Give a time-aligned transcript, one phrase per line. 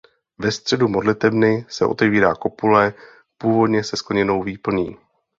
[0.37, 2.93] Ve středu modlitebny se otevírá kopule
[3.37, 4.97] původně se skleněnou výplní.